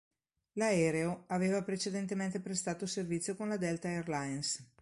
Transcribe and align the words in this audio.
L'aereo 0.53 1.25
aveva 1.27 1.61
precedentemente 1.63 2.39
prestato 2.39 2.87
servizio 2.87 3.35
con 3.35 3.49
la 3.49 3.57
Delta 3.57 3.87
Airlines. 3.87 4.67